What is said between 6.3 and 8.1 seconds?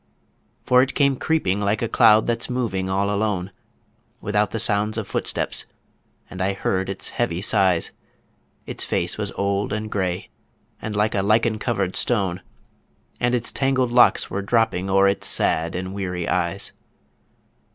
I heard its heavy sighs...